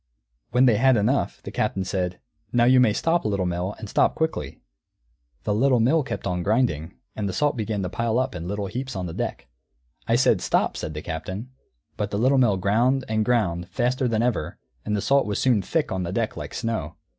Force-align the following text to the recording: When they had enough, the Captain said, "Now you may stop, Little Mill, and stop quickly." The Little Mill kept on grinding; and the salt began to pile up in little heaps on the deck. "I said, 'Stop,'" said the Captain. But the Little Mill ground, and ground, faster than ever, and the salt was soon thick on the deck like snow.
When 0.49 0.65
they 0.65 0.77
had 0.77 0.97
enough, 0.97 1.43
the 1.43 1.51
Captain 1.51 1.83
said, 1.83 2.19
"Now 2.51 2.63
you 2.63 2.79
may 2.79 2.91
stop, 2.91 3.23
Little 3.23 3.45
Mill, 3.45 3.75
and 3.77 3.87
stop 3.87 4.15
quickly." 4.15 4.59
The 5.43 5.53
Little 5.53 5.79
Mill 5.79 6.01
kept 6.01 6.25
on 6.25 6.41
grinding; 6.41 6.95
and 7.15 7.29
the 7.29 7.33
salt 7.33 7.55
began 7.55 7.83
to 7.83 7.89
pile 7.89 8.17
up 8.17 8.33
in 8.33 8.47
little 8.47 8.65
heaps 8.65 8.95
on 8.95 9.05
the 9.05 9.13
deck. 9.13 9.47
"I 10.07 10.15
said, 10.15 10.41
'Stop,'" 10.41 10.75
said 10.75 10.95
the 10.95 11.03
Captain. 11.03 11.51
But 11.97 12.09
the 12.09 12.17
Little 12.17 12.39
Mill 12.39 12.57
ground, 12.57 13.05
and 13.07 13.23
ground, 13.23 13.69
faster 13.69 14.07
than 14.07 14.23
ever, 14.23 14.57
and 14.83 14.95
the 14.97 15.01
salt 15.01 15.27
was 15.27 15.37
soon 15.37 15.61
thick 15.61 15.91
on 15.91 16.01
the 16.01 16.11
deck 16.11 16.35
like 16.35 16.55
snow. 16.55 16.95